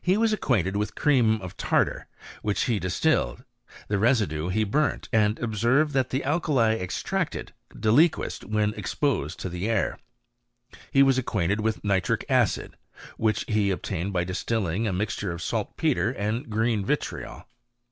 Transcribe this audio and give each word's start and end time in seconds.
He 0.00 0.16
was 0.16 0.32
acquainted 0.32 0.74
with 0.76 0.96
cream 0.96 1.40
of 1.40 1.56
tartar, 1.56 2.08
which 2.42 2.68
h 2.68 2.80
distilled: 2.82 3.44
the 3.86 3.96
residue 3.96 4.48
he 4.48 4.64
burnt, 4.64 5.08
and 5.12 5.38
observed 5.38 5.92
that 5.92 6.10
th 6.10 6.20
alkali 6.24 6.72
extracted 6.80 7.52
deliquesced 7.72 8.44
when 8.44 8.74
exposed 8.74 9.38
to 9.38 9.48
the 9.48 9.68
aii 9.68 9.96
He 10.90 11.04
was 11.04 11.16
acquainted 11.16 11.60
with 11.60 11.84
nitric 11.84 12.24
acid, 12.28 12.76
which 13.16 13.44
he 13.46 13.70
ol 13.70 13.78
tained 13.78 14.10
by 14.12 14.24
distilling 14.24 14.88
a 14.88 14.92
mixture 14.92 15.30
of 15.30 15.40
saltpetre 15.40 16.10
and 16.10 16.46
^ee 16.48 16.84
vitriol. 16.84 17.46